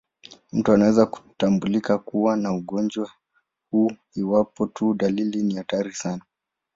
Mtu 0.53 0.71
anaweza 0.73 1.05
kutambulika 1.05 1.97
kuwa 1.97 2.37
na 2.37 2.53
ugonjwa 2.53 3.11
huu 3.71 3.91
iwapo 4.15 4.67
tu 4.67 4.93
dalili 4.93 5.43
ni 5.43 5.55
hatari 5.55 5.93
sana. 5.93 6.23